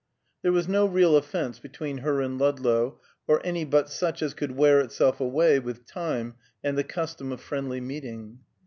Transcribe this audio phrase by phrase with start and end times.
[0.41, 4.53] There was no real offence between her and Ludlow, or any but such as could
[4.57, 8.39] wear itself away with time and the custom of friendly meeting.